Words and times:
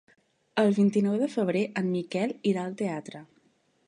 El 0.61 0.71
vint-i-nou 0.77 1.17
de 1.23 1.27
febrer 1.33 1.61
en 1.81 1.91
Miquel 1.97 2.33
irà 2.53 2.63
al 2.65 2.73
teatre. 2.81 3.23